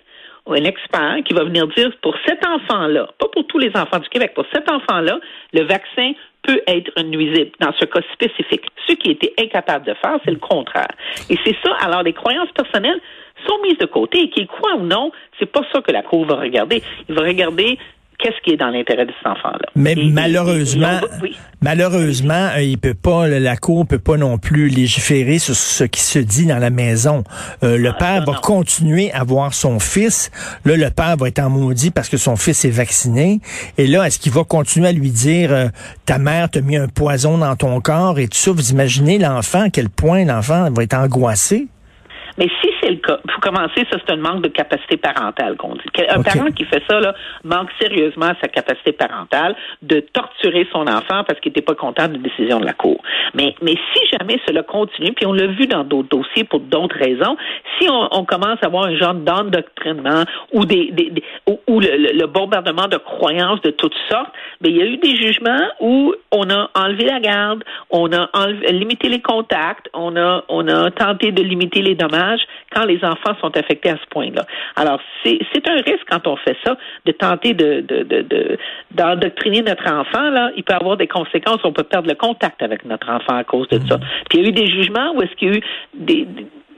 ou 0.45 0.53
un 0.53 0.63
expert 0.63 1.17
qui 1.25 1.33
va 1.33 1.43
venir 1.43 1.67
dire 1.67 1.91
pour 2.01 2.15
cet 2.25 2.45
enfant-là, 2.45 3.07
pas 3.19 3.27
pour 3.31 3.45
tous 3.47 3.59
les 3.59 3.71
enfants 3.75 3.99
du 3.99 4.09
Québec, 4.09 4.33
pour 4.33 4.45
cet 4.53 4.69
enfant-là, 4.69 5.19
le 5.53 5.63
vaccin 5.63 6.13
peut 6.43 6.61
être 6.67 6.91
nuisible 7.03 7.51
dans 7.59 7.71
ce 7.73 7.85
cas 7.85 8.01
spécifique. 8.13 8.65
Ce 8.87 8.93
qui 8.93 9.11
était 9.11 9.33
incapable 9.39 9.85
de 9.85 9.93
faire, 9.95 10.19
c'est 10.25 10.31
le 10.31 10.37
contraire. 10.37 10.91
Et 11.29 11.37
c'est 11.45 11.55
ça. 11.63 11.73
Alors, 11.81 12.03
les 12.03 12.13
croyances 12.13 12.51
personnelles 12.51 12.99
sont 13.47 13.59
mises 13.63 13.77
de 13.77 13.85
côté 13.85 14.23
et 14.23 14.29
qu'il 14.29 14.47
croit 14.47 14.75
ou 14.75 14.83
non, 14.83 15.11
c'est 15.39 15.51
pas 15.51 15.61
ça 15.71 15.81
que 15.81 15.91
la 15.91 16.01
Cour 16.01 16.25
va 16.25 16.35
regarder. 16.35 16.81
Il 17.09 17.15
va 17.15 17.21
regarder 17.21 17.77
qu'est-ce 18.21 18.39
qui 18.43 18.51
est 18.51 18.57
dans 18.57 18.69
l'intérêt 18.69 19.05
de 19.05 19.11
cet 19.17 19.27
enfant-là? 19.27 19.67
Mais 19.75 19.95
malheureusement, 19.95 20.99
malheureusement, 21.61 22.49
euh, 22.55 22.61
il 22.61 22.77
peut 22.77 22.93
pas, 22.93 23.27
la 23.27 23.57
cour 23.57 23.85
peut 23.87 23.99
pas 23.99 24.17
non 24.17 24.37
plus 24.37 24.69
légiférer 24.69 25.39
sur 25.39 25.55
ce 25.55 25.83
qui 25.83 26.01
se 26.01 26.19
dit 26.19 26.45
dans 26.45 26.59
la 26.59 26.69
maison. 26.69 27.23
Euh, 27.63 27.77
le 27.77 27.89
ah, 27.89 27.93
père 27.93 28.25
va 28.25 28.33
continuer 28.33 29.11
à 29.11 29.23
voir 29.23 29.53
son 29.53 29.79
fils. 29.79 30.31
Là, 30.65 30.77
le 30.77 30.89
père 30.89 31.17
va 31.17 31.27
être 31.27 31.39
en 31.39 31.49
maudit 31.49 31.91
parce 31.91 32.09
que 32.09 32.17
son 32.17 32.35
fils 32.35 32.63
est 32.65 32.71
vacciné. 32.71 33.39
Et 33.77 33.87
là, 33.87 34.05
est-ce 34.05 34.19
qu'il 34.19 34.31
va 34.31 34.43
continuer 34.43 34.87
à 34.87 34.93
lui 34.93 35.09
dire, 35.09 35.51
euh, 35.51 35.67
ta 36.05 36.17
mère 36.17 36.49
t'a 36.49 36.61
mis 36.61 36.77
un 36.77 36.87
poison 36.87 37.37
dans 37.37 37.55
ton 37.55 37.81
corps 37.81 38.19
et 38.19 38.27
tout 38.27 38.37
ça? 38.37 38.51
Vous 38.51 38.71
imaginez 38.71 39.17
l'enfant, 39.17 39.63
à 39.63 39.69
quel 39.69 39.89
point 39.89 40.25
l'enfant 40.25 40.69
va 40.71 40.83
être 40.83 40.95
angoissé? 40.95 41.67
Mais 42.37 42.47
si 42.61 42.70
c'est 42.81 42.89
le 42.89 42.97
cas, 42.97 43.17
pour 43.17 43.39
commencer, 43.41 43.85
ça 43.91 43.97
c'est 43.99 44.11
un 44.11 44.17
manque 44.17 44.41
de 44.41 44.49
capacité 44.49 44.97
parentale 44.97 45.55
qu'on 45.57 45.75
dit. 45.75 45.81
Un 46.09 46.21
parent 46.21 46.51
qui 46.51 46.65
fait 46.65 46.83
ça 46.89 46.99
là, 46.99 47.13
manque 47.43 47.69
sérieusement 47.79 48.31
sa 48.41 48.47
capacité 48.47 48.91
parentale 48.91 49.55
de 49.81 49.99
torturer 49.99 50.67
son 50.71 50.87
enfant 50.87 51.23
parce 51.27 51.39
qu'il 51.39 51.51
n'était 51.51 51.61
pas 51.61 51.75
content 51.75 52.07
de 52.07 52.17
décision 52.17 52.59
de 52.59 52.65
la 52.65 52.73
cour. 52.73 53.01
Mais 53.33 53.55
mais 53.61 53.75
si 53.93 53.99
jamais 54.11 54.39
cela 54.47 54.63
continue, 54.63 55.13
puis 55.13 55.25
on 55.25 55.33
l'a 55.33 55.47
vu 55.47 55.67
dans 55.67 55.83
d'autres 55.83 56.09
dossiers 56.09 56.43
pour 56.43 56.59
d'autres 56.59 56.97
raisons, 56.97 57.37
si 57.79 57.89
on, 57.89 58.09
on, 58.11 58.25
commence 58.25 58.59
à 58.61 58.67
avoir 58.67 58.85
un 58.85 58.95
genre 58.95 59.13
d'endoctrinement 59.13 60.23
ou 60.53 60.65
des, 60.65 60.91
des, 60.91 61.11
ou, 61.47 61.79
le, 61.79 62.17
le, 62.17 62.27
bombardement 62.27 62.87
de 62.87 62.97
croyances 62.97 63.61
de 63.61 63.71
toutes 63.71 63.95
sortes, 64.09 64.31
mais 64.61 64.69
ben, 64.69 64.71
il 64.71 64.77
y 64.77 64.81
a 64.81 64.85
eu 64.85 64.97
des 64.97 65.15
jugements 65.15 65.67
où 65.79 66.13
on 66.31 66.49
a 66.49 66.69
enlevé 66.75 67.05
la 67.05 67.19
garde, 67.19 67.63
on 67.89 68.11
a 68.13 68.29
enlevé, 68.33 68.71
limité 68.71 69.09
les 69.09 69.21
contacts, 69.21 69.87
on 69.93 70.15
a 70.15 70.43
on 70.49 70.67
a 70.67 70.91
tenté 70.91 71.31
de 71.31 71.41
limiter 71.41 71.81
les 71.81 71.95
dommages 71.95 72.41
quand 72.73 72.85
les 72.85 73.03
enfants 73.03 73.35
sont 73.41 73.55
affectés 73.57 73.89
à 73.89 73.97
ce 73.97 74.07
point-là. 74.09 74.45
Alors, 74.75 74.99
c'est 75.23 75.67
un 75.67 75.81
risque 75.81 76.05
quand 76.09 76.27
on 76.27 76.35
fait 76.37 76.57
ça, 76.63 76.77
de 77.05 77.11
tenter 77.11 77.53
de 77.53 77.85
d'endoctriner 78.91 79.61
de, 79.61 79.69
notre 79.69 79.91
enfant. 79.91 80.29
Là, 80.29 80.51
il 80.55 80.63
peut 80.63 80.73
avoir 80.73 80.97
des 80.97 81.07
conséquences. 81.07 81.59
On 81.63 81.73
peut 81.73 81.83
perdre 81.83 82.09
le 82.09 82.15
contact 82.15 82.61
avec 82.61 82.85
notre 82.85 83.09
enfant 83.09 83.35
à 83.35 83.43
cause 83.43 83.67
de 83.69 83.79
ça. 83.87 83.97
Mm-hmm. 83.97 84.23
Puis 84.29 84.39
il 84.39 84.43
y 84.43 84.45
a 84.45 84.49
eu 84.49 84.51
des 84.51 84.67
jugements 84.67 85.13
où 85.15 85.21
est-ce 85.21 85.35
qu'il 85.35 85.49
y 85.49 85.51
a 85.51 85.57
eu 85.57 85.61
des, 85.93 86.27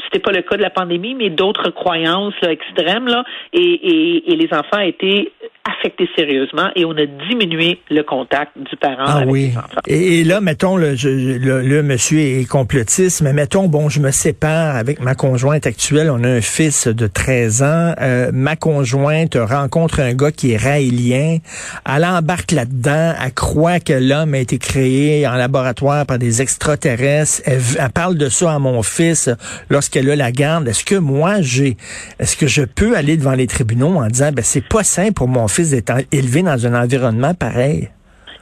c'était 0.05 0.19
pas 0.19 0.31
le 0.31 0.41
cas 0.41 0.57
de 0.57 0.61
la 0.61 0.69
pandémie, 0.69 1.15
mais 1.15 1.29
d'autres 1.29 1.69
croyances 1.69 2.33
là, 2.41 2.51
extrêmes 2.51 3.07
là, 3.07 3.23
et, 3.51 3.61
et, 3.61 4.31
et 4.31 4.35
les 4.35 4.49
enfants 4.53 4.79
étaient 4.79 5.31
affecté 5.65 6.09
sérieusement 6.15 6.69
et 6.75 6.83
on 6.83 6.91
a 6.91 7.05
diminué 7.05 7.79
le 7.89 8.03
contact 8.03 8.51
du 8.57 8.75
parent 8.75 9.05
ah 9.05 9.17
avec 9.17 9.29
oui. 9.29 9.47
les 9.47 9.57
enfants. 9.57 9.81
Et, 9.87 10.23
là, 10.25 10.41
mettons, 10.41 10.75
le, 10.75 10.95
le, 10.95 11.83
monsieur 11.83 12.19
est 12.19 12.49
complotiste, 12.49 13.21
mais 13.21 13.31
mettons, 13.31 13.67
bon, 13.67 13.87
je 13.87 14.01
me 14.01 14.11
sépare 14.11 14.75
avec 14.75 14.99
ma 14.99 15.15
conjointe 15.15 15.65
actuelle, 15.65 16.09
on 16.11 16.23
a 16.23 16.27
un 16.27 16.41
fils 16.41 16.87
de 16.87 17.07
13 17.07 17.63
ans, 17.63 17.93
euh, 18.01 18.31
ma 18.33 18.57
conjointe 18.57 19.37
rencontre 19.39 20.01
un 20.01 20.13
gars 20.13 20.31
qui 20.31 20.51
est 20.51 20.57
raélien, 20.57 21.37
elle 21.85 22.05
embarque 22.05 22.51
là-dedans, 22.51 23.13
elle 23.23 23.33
croit 23.33 23.79
que 23.79 23.93
l'homme 23.93 24.33
a 24.33 24.39
été 24.39 24.57
créé 24.57 25.25
en 25.27 25.35
laboratoire 25.35 26.05
par 26.05 26.19
des 26.19 26.41
extraterrestres, 26.41 27.41
elle, 27.45 27.61
elle 27.79 27.89
parle 27.91 28.17
de 28.17 28.27
ça 28.27 28.53
à 28.53 28.59
mon 28.59 28.83
fils 28.83 29.29
lorsqu'elle 29.69 30.09
a 30.09 30.15
la 30.15 30.31
garde. 30.33 30.67
Est-ce 30.67 30.83
que 30.83 30.95
moi, 30.95 31.41
j'ai, 31.41 31.77
est-ce 32.19 32.35
que 32.35 32.47
je 32.47 32.63
peux 32.63 32.97
aller 32.97 33.15
devant 33.15 33.33
les 33.33 33.47
tribunaux 33.47 33.95
en 33.95 34.07
disant, 34.07 34.31
ben, 34.33 34.43
c'est 34.43 34.67
pas 34.67 34.83
simple 34.83 35.13
pour 35.13 35.27
mon 35.27 35.47
élevé 35.59 36.43
dans 36.43 36.67
un 36.67 36.81
environnement 36.81 37.33
pareil? 37.33 37.89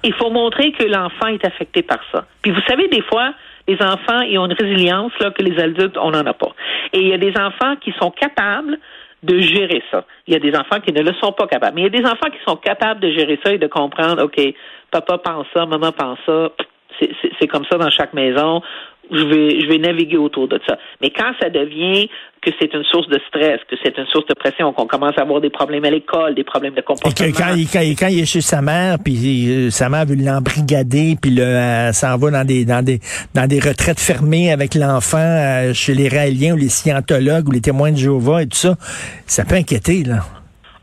Il 0.04 0.14
faut 0.14 0.30
montrer 0.30 0.72
que 0.72 0.84
l'enfant 0.84 1.28
est 1.28 1.46
affecté 1.46 1.84
par 1.84 2.00
ça. 2.12 2.26
Puis 2.42 2.52
vous 2.52 2.62
savez, 2.68 2.88
des 2.88 3.04
fois, 3.04 3.34
les 3.68 3.76
enfants, 3.82 4.22
ont 4.22 4.46
une 4.46 4.54
résilience 4.54 5.12
là, 5.20 5.32
que 5.32 5.44
les 5.44 5.60
adultes, 5.62 5.98
on 5.98 6.12
n'en 6.12 6.26
a 6.26 6.34
pas. 6.34 6.54
Et 6.94 7.00
il 7.00 7.08
y 7.08 7.14
a 7.14 7.18
des 7.18 7.34
enfants 7.38 7.76
qui 7.82 7.94
sont 8.00 8.12
capables 8.12 8.80
de 9.24 9.40
gérer 9.40 9.84
ça. 9.92 10.06
Il 10.28 10.34
y 10.34 10.36
a 10.36 10.40
des 10.40 10.56
enfants 10.56 10.80
qui 10.80 10.92
ne 10.92 11.02
le 11.02 11.14
sont 11.22 11.32
pas 11.32 11.46
capables. 11.46 11.76
Mais 11.76 11.82
il 11.82 11.94
y 11.94 11.98
a 11.98 12.02
des 12.02 12.06
enfants 12.06 12.30
qui 12.32 12.40
sont 12.48 12.56
capables 12.56 13.00
de 13.00 13.12
gérer 13.12 13.40
ça 13.44 13.54
et 13.54 13.60
de 13.60 13.68
comprendre, 13.68 14.24
OK, 14.24 14.40
papa 14.90 15.20
pense 15.20 15.46
ça, 15.54 15.66
maman 15.66 15.92
pense 15.92 16.18
ça, 16.26 16.50
c'est 17.40 17.48
comme 17.48 17.66
ça 17.66 17.78
dans 17.78 17.90
chaque 17.90 18.14
maison 18.14 18.62
je 19.12 19.24
vais, 19.24 19.62
je 19.62 19.68
vais 19.68 19.78
naviguer 19.78 20.18
autour 20.18 20.48
de 20.48 20.60
ça. 20.68 20.78
Mais 21.02 21.10
quand 21.10 21.32
ça 21.42 21.50
devient 21.50 22.10
que 22.42 22.50
c'est 22.60 22.74
une 22.74 22.84
source 22.86 23.08
de 23.08 23.20
stress, 23.28 23.60
que 23.70 23.76
c'est 23.84 23.96
une 23.98 24.08
source 24.08 24.26
de 24.26 24.34
pression, 24.34 24.74
qu'on 24.74 24.88
commence 24.88 25.16
à 25.18 25.22
avoir 25.22 25.42
des 25.42 25.52
problèmes 25.52 25.86
à 25.86 25.92
l'école, 25.92 26.34
des 26.34 26.44
problèmes 26.44 26.74
de 26.74 26.82
comportement. 26.82 27.28
Et 27.28 27.32
quand, 27.32 27.54
il, 27.56 27.96
quand, 27.96 28.08
il 28.08 28.20
est 28.20 28.26
chez 28.26 28.42
sa 28.42 28.62
mère, 28.62 28.98
puis 29.04 29.48
euh, 29.48 29.70
sa 29.70 29.90
mère 29.90 30.06
veut 30.06 30.16
l'embrigader, 30.16 31.16
puis 31.22 31.32
le, 31.36 31.92
s'en 31.94 32.18
va 32.18 32.32
dans 32.32 32.46
des, 32.46 32.66
dans 32.66 32.84
des, 32.84 33.00
dans 33.36 33.48
des 33.48 33.60
retraites 33.60 34.00
fermées 34.00 34.52
avec 34.52 34.74
l'enfant 34.74 35.18
euh, 35.20 35.74
chez 35.74 35.94
les 35.94 36.08
Raéliens 36.08 36.54
ou 36.54 36.58
les 36.58 36.70
scientologues 36.70 37.48
ou 37.48 37.52
les 37.52 37.62
témoins 37.62 37.92
de 37.92 37.98
Jéhovah 37.98 38.42
et 38.42 38.48
tout 38.48 38.58
ça, 38.58 38.76
ça 39.28 39.46
peut 39.46 39.56
inquiéter, 39.56 40.04
là. 40.04 40.22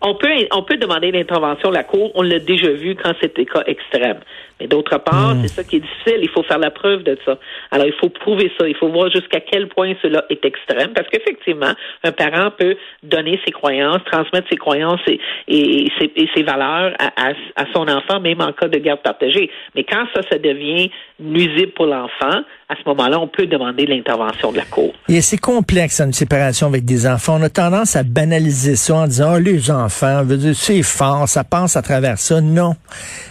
On 0.00 0.14
peut, 0.14 0.28
on 0.52 0.62
peut 0.62 0.76
demander 0.76 1.10
l'intervention 1.10 1.70
de 1.70 1.75
la 1.75 1.82
Cour. 1.82 2.12
On 2.14 2.22
l'a 2.22 2.38
déjà 2.38 2.70
vu 2.70 2.94
quand 2.94 3.14
c'était 3.20 3.44
cas 3.44 3.64
extrême. 3.66 4.19
Mais 4.60 4.66
d'autre 4.66 4.99
part, 4.99 5.34
hmm. 5.34 5.43
c'est 5.43 5.49
ça 5.49 5.64
qui 5.64 5.76
est 5.76 5.81
difficile. 5.81 6.19
Il 6.22 6.28
faut 6.28 6.43
faire 6.43 6.58
la 6.58 6.70
preuve 6.70 7.02
de 7.02 7.16
ça. 7.25 7.38
Alors, 7.70 7.87
il 7.87 7.93
faut 7.94 8.08
prouver 8.08 8.50
ça. 8.58 8.69
Il 8.69 8.76
faut 8.76 8.88
voir 8.88 9.10
jusqu'à 9.10 9.40
quel 9.40 9.69
point 9.69 9.94
cela 10.02 10.25
est 10.31 10.44
extrême. 10.44 10.93
Parce 10.94 11.08
qu'effectivement, 11.08 11.72
un 12.05 12.12
parent 12.12 12.50
peut 12.56 12.76
donner 13.02 13.40
ses 13.44 13.52
croyances, 13.52 14.00
transmettre 14.05 14.49
ses 14.50 14.56
croyances 14.56 15.00
et, 15.06 15.20
et, 15.49 15.90
ses, 16.34 16.43
valeurs 16.43 16.93
à, 16.99 17.31
à, 17.56 17.64
son 17.72 17.88
enfant, 17.88 18.20
même 18.20 18.40
en 18.40 18.52
cas 18.52 18.69
de 18.69 18.78
garde 18.78 19.02
partagée. 19.02 19.50
Mais 19.75 19.84
quand 19.84 20.06
ça, 20.14 20.22
ça 20.31 20.38
devient 20.38 20.90
nuisible 21.20 21.72
pour 21.72 21.87
l'enfant, 21.87 22.43
à 22.69 22.75
ce 22.75 22.87
moment-là, 22.87 23.19
on 23.19 23.28
peut 23.28 23.46
demander 23.46 23.87
l'intervention 23.87 24.52
de 24.52 24.58
la 24.58 24.64
Cour. 24.64 24.93
Et 25.08 25.20
c'est 25.20 25.38
complexe, 25.38 26.00
une 26.00 26.12
séparation 26.12 26.66
avec 26.66 26.85
des 26.85 27.06
enfants. 27.06 27.38
On 27.40 27.42
a 27.42 27.49
tendance 27.49 27.97
à 27.97 28.02
banaliser 28.02 28.76
ça 28.76 28.97
en 28.97 29.06
disant, 29.06 29.35
oh, 29.37 29.38
les 29.38 29.71
enfants, 29.71 30.23
c'est 30.54 30.83
fort, 30.83 31.28
ça 31.28 31.44
passe 31.44 31.76
à 31.76 31.83
travers 31.83 32.18
ça. 32.18 32.40
Non. 32.40 32.75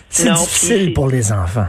C'est 0.09 0.29
difficile 0.29 0.93
pour 0.93 1.07
les 1.07 1.31
enfants. 1.31 1.67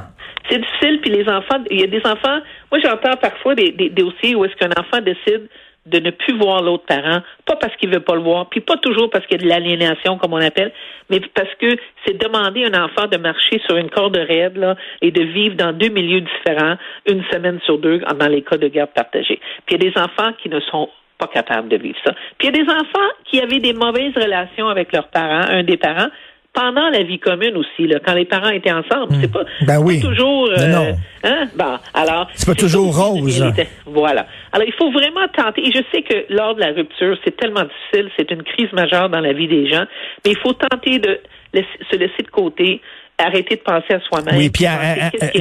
C'est 0.50 0.59
difficile, 0.59 1.00
puis 1.00 1.11
les 1.11 1.28
enfants, 1.28 1.59
il 1.71 1.80
y 1.80 1.85
a 1.85 1.87
des 1.87 2.00
enfants, 2.07 2.40
moi 2.71 2.80
j'entends 2.83 3.16
parfois 3.21 3.54
des, 3.54 3.71
des, 3.73 3.90
dossiers 3.90 4.35
où 4.35 4.45
est-ce 4.47 4.54
qu'un 4.57 4.71
enfant 4.80 5.00
décide 5.02 5.49
de 5.88 5.99
ne 6.00 6.11
plus 6.11 6.37
voir 6.38 6.62
l'autre 6.62 6.85
parent, 6.87 7.21
pas 7.47 7.57
parce 7.57 7.75
qu'il 7.76 7.90
veut 7.90 8.00
pas 8.00 8.14
le 8.14 8.21
voir, 8.21 8.49
puis 8.49 8.61
pas 8.61 8.76
toujours 8.76 9.11
parce 9.11 9.26
qu'il 9.26 9.40
y 9.40 9.40
a 9.40 9.45
de 9.45 9.49
l'aliénation, 9.49 10.18
comme 10.18 10.35
on 10.35 10.40
appelle, 10.40 10.73
mais 11.11 11.21
parce 11.35 11.54
que 11.61 11.76
c'est 12.04 12.18
demander 12.18 12.64
à 12.64 12.68
un 12.68 12.85
enfant 12.85 13.07
de 13.07 13.16
marcher 13.16 13.61
sur 13.66 13.76
une 13.76 13.90
corde 13.90 14.16
raide 14.16 14.57
là, 14.57 14.76
et 15.00 15.11
de 15.11 15.23
vivre 15.23 15.57
dans 15.57 15.73
deux 15.73 15.88
milieux 15.88 16.21
différents, 16.21 16.76
une 17.07 17.25
semaine 17.33 17.59
sur 17.64 17.78
deux, 17.78 17.99
dans 17.99 18.28
les 18.28 18.42
cas 18.42 18.57
de 18.57 18.68
garde 18.68 18.90
partagée. 18.90 19.40
Puis 19.66 19.76
il 19.76 19.85
y 19.85 19.87
a 19.87 19.90
des 19.90 19.99
enfants 19.99 20.33
qui 20.42 20.49
ne 20.49 20.61
sont 20.61 20.90
pas 21.18 21.26
capables 21.26 21.68
de 21.68 21.76
vivre 21.76 21.99
ça. 22.04 22.12
Puis 22.38 22.49
il 22.49 22.57
y 22.57 22.61
a 22.61 22.64
des 22.64 22.71
enfants 22.71 23.09
qui 23.25 23.40
avaient 23.40 23.59
des 23.59 23.73
mauvaises 23.73 24.14
relations 24.14 24.68
avec 24.68 24.92
leurs 24.92 25.09
parents, 25.09 25.49
un 25.50 25.64
des 25.64 25.76
parents, 25.76 26.09
pendant 26.52 26.88
la 26.90 27.02
vie 27.02 27.19
commune 27.19 27.57
aussi, 27.57 27.87
là, 27.87 27.99
quand 28.05 28.14
les 28.14 28.25
parents 28.25 28.50
étaient 28.50 28.73
ensemble. 28.73 29.14
C'est 29.21 29.31
pas, 29.31 29.45
ben 29.62 29.78
oui. 29.78 30.00
toujours. 30.00 30.50
Euh, 30.59 30.93
hein? 31.25 31.49
Bon, 31.57 31.78
alors. 31.95 32.28
C'est 32.35 32.47
pas 32.47 32.55
toujours 32.55 32.97
rose. 32.97 33.45
Voilà. 33.87 34.26
Alors, 34.52 34.67
il 34.67 34.75
faut 34.75 34.90
vraiment 34.90 35.28
tenter. 35.35 35.67
Et 35.67 35.73
je 35.73 35.83
sais 35.93 36.02
que 36.02 36.33
lors 36.33 36.55
de 36.55 36.61
la 36.61 36.73
rupture, 36.73 37.17
c'est 37.25 37.37
tellement 37.37 37.64
difficile, 37.64 38.11
c'est 38.17 38.31
une 38.31 38.43
crise 38.43 38.73
majeure 38.73 39.09
dans 39.09 39.21
la 39.21 39.33
vie 39.33 39.49
des 39.49 39.71
gens, 39.71 39.85
mais 40.25 40.33
il 40.33 40.38
faut 40.38 40.52
tenter 40.52 40.99
de 40.99 41.21
se 41.55 41.97
laisser 41.97 42.23
de 42.23 42.31
côté 42.31 42.81
arrêter 43.19 43.57
de 43.57 43.61
penser 43.61 43.95
à 43.95 44.00
soi-même. 44.00 44.37
Oui, 44.37 44.49
puis 44.49 44.64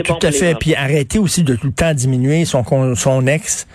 tout 0.03 0.17
à 0.21 0.31
fait. 0.31 0.55
Puis 0.59 0.75
arrêter 0.75 1.19
aussi 1.19 1.43
de 1.43 1.55
tout 1.55 1.67
le 1.67 1.73
temps 1.73 1.93
diminuer 1.93 2.45
son 2.45 2.63
son 2.95 3.27
ex. 3.27 3.67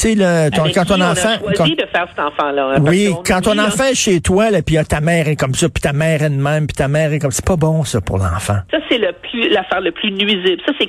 Sais, 0.00 0.50
ton, 0.50 0.64
quand 0.74 0.84
ton 0.84 0.94
on 1.00 1.10
enfant... 1.12 1.28
a 1.28 1.38
choisi 1.38 1.54
quand- 1.56 1.84
de 1.84 1.88
faire 1.94 2.06
cet 2.08 2.18
enfant-là. 2.18 2.74
hein, 2.76 2.82
oui, 2.86 3.10
quand 3.26 3.40
ton 3.42 3.54
là, 3.54 3.66
enfant 3.66 3.84
est 3.84 3.94
chez 3.94 4.20
toi, 4.20 4.50
là, 4.50 4.62
puis 4.62 4.76
ah, 4.78 4.84
ta 4.84 5.00
mère 5.00 5.28
est 5.28 5.36
comme 5.36 5.54
ça, 5.54 5.68
puis 5.68 5.80
ta 5.80 5.92
mère 5.92 6.22
est 6.22 6.30
de 6.30 6.34
même, 6.42 6.66
puis 6.66 6.76
ta 6.76 6.88
mère 6.88 7.12
est 7.12 7.18
comme... 7.18 7.30
C'est 7.30 7.46
pas 7.46 7.56
bon, 7.56 7.84
ça, 7.84 8.00
pour 8.00 8.18
l'enfant. 8.18 8.58
Ça, 8.70 8.78
c'est 8.90 8.98
le 8.98 9.12
plus, 9.12 9.48
l'affaire 9.50 9.80
le 9.80 9.92
plus 9.92 10.10
nuisible. 10.12 10.60
Ça, 10.66 10.72
c'est, 10.80 10.88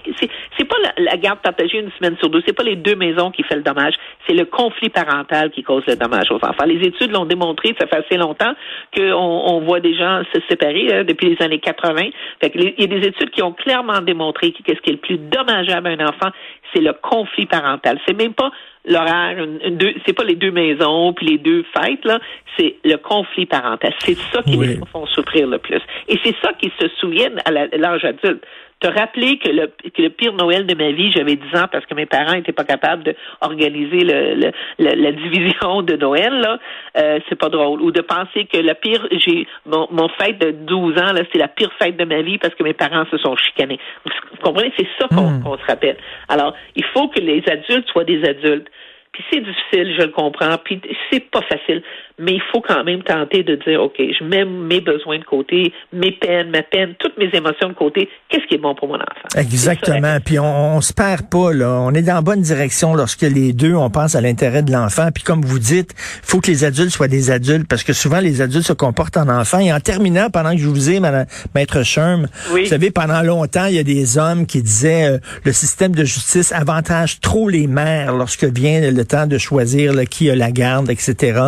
c'est, 0.57 0.65
pas 0.65 0.75
la, 0.83 1.03
la 1.11 1.17
garde 1.17 1.39
partagée 1.39 1.79
une 1.79 1.91
semaine 1.99 2.15
sur 2.19 2.29
deux. 2.29 2.41
C'est 2.45 2.53
pas 2.55 2.63
les 2.63 2.75
deux 2.75 2.95
maisons 2.95 3.31
qui 3.31 3.43
fait 3.43 3.55
le 3.55 3.61
dommage. 3.63 3.93
C'est 4.27 4.33
le 4.33 4.45
conflit 4.45 4.89
parental 4.89 5.51
qui 5.51 5.63
cause 5.63 5.83
le 5.87 5.95
dommage 5.95 6.31
aux 6.31 6.35
enfants. 6.43 6.65
Les 6.65 6.79
études 6.87 7.11
l'ont 7.11 7.25
démontré, 7.25 7.75
ça 7.79 7.87
fait 7.87 8.05
assez 8.05 8.17
longtemps 8.17 8.53
qu'on 8.95 9.03
on 9.13 9.61
voit 9.61 9.79
des 9.79 9.95
gens 9.95 10.21
se 10.33 10.39
séparer 10.49 10.87
hein, 10.93 11.03
depuis 11.07 11.35
les 11.35 11.45
années 11.45 11.59
80. 11.59 12.01
Fait 12.41 12.51
il 12.55 12.73
y 12.77 12.83
a 12.83 12.87
des 12.87 13.07
études 13.07 13.31
qui 13.31 13.41
ont 13.41 13.51
clairement 13.53 14.01
démontré 14.01 14.51
que 14.51 14.61
qu'est-ce 14.63 14.79
qui 14.81 14.89
est 14.91 14.93
le 14.93 14.99
plus 14.99 15.17
dommageable 15.17 15.87
à 15.87 15.91
un 15.91 16.07
enfant, 16.07 16.29
c'est 16.73 16.81
le 16.81 16.93
conflit 16.93 17.45
parental. 17.45 17.99
C'est 18.07 18.17
même 18.17 18.33
pas 18.33 18.51
l'horaire, 18.85 19.37
une- 19.43 19.59
une- 19.63 19.77
deux- 19.77 19.93
c'est 20.05 20.13
pas 20.13 20.23
les 20.23 20.35
deux 20.35 20.51
maisons 20.51 21.13
puis 21.13 21.25
les 21.27 21.37
deux 21.37 21.63
fêtes 21.75 22.03
là, 22.05 22.19
c'est 22.57 22.75
le 22.83 22.95
conflit 22.97 23.45
parental. 23.45 23.93
C'est 23.99 24.17
ça 24.33 24.41
qui 24.43 24.55
Oui. 24.57 24.67
les 24.67 24.79
font 24.91 25.05
souffrir 25.07 25.47
le 25.47 25.57
plus. 25.59 25.81
Et 26.07 26.17
c'est 26.23 26.35
ça 26.41 26.53
qu'ils 26.53 26.71
se 26.79 26.87
souviennent 26.99 27.39
à 27.45 27.51
l'âge 27.51 28.05
adulte. 28.05 28.43
Te 28.81 28.87
rappeler 28.87 29.37
que 29.37 29.47
le, 29.49 29.67
que 29.67 30.01
le 30.01 30.09
pire 30.09 30.33
Noël 30.33 30.65
de 30.65 30.75
ma 30.75 30.91
vie, 30.91 31.11
j'avais 31.11 31.35
10 31.35 31.55
ans 31.59 31.67
parce 31.71 31.85
que 31.85 31.93
mes 31.93 32.07
parents 32.07 32.33
n'étaient 32.33 32.51
pas 32.51 32.63
capables 32.63 33.03
d'organiser 33.03 34.03
le, 34.03 34.33
le- 34.35 34.51
le- 34.79 35.01
la 35.01 35.11
division 35.11 35.83
de 35.83 35.95
Noël, 35.95 36.33
là, 36.41 36.57
euh, 36.97 37.19
c'est 37.29 37.35
pas 37.37 37.49
drôle. 37.49 37.81
Ou 37.81 37.91
de 37.91 38.01
penser 38.01 38.45
que 38.51 38.57
le 38.57 38.73
pire, 38.73 39.07
j'ai 39.11 39.47
mon, 39.65 39.87
mon 39.91 40.09
fête 40.09 40.39
de 40.39 40.51
12 40.51 40.97
ans, 40.97 41.13
là, 41.13 41.21
c'est 41.31 41.37
la 41.39 41.47
pire 41.47 41.71
fête 41.81 41.95
de 41.97 42.05
ma 42.05 42.21
vie 42.21 42.37
parce 42.39 42.55
que 42.55 42.63
mes 42.63 42.73
parents 42.73 43.05
se 43.11 43.17
sont 43.19 43.35
chicanés. 43.35 43.79
Vous 44.05 44.11
comprenez? 44.43 44.73
C'est 44.77 44.87
ça 44.99 45.07
qu'on 45.09 45.39
qu'on 45.41 45.57
se 45.57 45.65
rappelle. 45.65 45.97
Alors, 46.27 46.55
il 46.75 46.83
faut 46.85 47.07
que 47.09 47.19
les 47.19 47.43
adultes 47.47 47.87
soient 47.89 48.03
des 48.03 48.23
adultes. 48.27 48.67
Puis 49.13 49.25
c'est 49.29 49.41
difficile, 49.41 49.93
je 49.99 50.05
le 50.05 50.11
comprends, 50.13 50.55
puis 50.63 50.79
c'est 51.11 51.29
pas 51.29 51.41
facile, 51.41 51.83
mais 52.21 52.33
il 52.33 52.41
faut 52.51 52.61
quand 52.61 52.83
même 52.83 53.01
tenter 53.03 53.43
de 53.43 53.55
dire, 53.55 53.81
OK, 53.81 53.95
je 53.97 54.23
mets 54.23 54.45
mes 54.45 54.79
besoins 54.81 55.19
de 55.19 55.23
côté, 55.23 55.73
mes 55.91 56.11
peines, 56.11 56.49
ma 56.49 56.61
peine, 56.63 56.93
toutes 56.99 57.17
mes 57.17 57.29
émotions 57.33 57.69
de 57.69 57.73
côté. 57.73 58.07
Qu'est-ce 58.29 58.45
qui 58.47 58.55
est 58.55 58.59
bon 58.59 58.75
pour 58.75 58.87
mon 58.87 58.95
enfant? 58.95 59.27
Exactement. 59.37 60.17
Puis 60.23 60.39
on, 60.39 60.75
on 60.77 60.81
se 60.81 60.93
perd 60.93 61.29
pas 61.29 61.51
là. 61.53 61.79
On 61.81 61.91
est 61.93 62.01
dans 62.01 62.15
la 62.15 62.21
bonne 62.21 62.41
direction 62.41 62.93
lorsque 62.95 63.21
les 63.23 63.53
deux 63.53 63.73
on 63.73 63.89
pense 63.89 64.15
à 64.15 64.21
l'intérêt 64.21 64.63
de 64.63 64.71
l'enfant. 64.71 65.09
Puis 65.13 65.23
comme 65.23 65.41
vous 65.41 65.59
dites, 65.59 65.93
faut 66.23 66.39
que 66.39 66.51
les 66.51 66.63
adultes 66.63 66.91
soient 66.91 67.07
des 67.07 67.31
adultes 67.31 67.67
parce 67.67 67.83
que 67.83 67.93
souvent 67.93 68.19
les 68.19 68.41
adultes 68.41 68.65
se 68.67 68.73
comportent 68.73 69.17
en 69.17 69.27
enfants. 69.29 69.59
Et 69.59 69.73
en 69.73 69.79
terminant, 69.79 70.29
pendant 70.29 70.51
que 70.51 70.57
je 70.59 70.67
vous 70.67 70.89
ai, 70.89 70.99
Madame, 70.99 71.25
maître 71.55 71.83
Sherm, 71.83 72.27
Oui. 72.53 72.63
vous 72.63 72.69
savez, 72.69 72.91
pendant 72.91 73.21
longtemps, 73.21 73.65
il 73.65 73.75
y 73.75 73.79
a 73.79 73.83
des 73.83 74.17
hommes 74.17 74.45
qui 74.45 74.61
disaient 74.61 75.15
euh, 75.15 75.17
le 75.43 75.51
système 75.51 75.93
de 75.93 76.03
justice 76.03 76.51
avantage 76.51 77.19
trop 77.19 77.49
les 77.49 77.67
mères 77.67 78.13
lorsque 78.13 78.43
vient 78.43 78.79
le 78.91 79.05
temps 79.05 79.27
de 79.27 79.37
choisir 79.37 79.93
là, 79.93 80.05
qui 80.05 80.29
a 80.29 80.35
la 80.35 80.51
garde, 80.51 80.89
etc. 80.89 81.39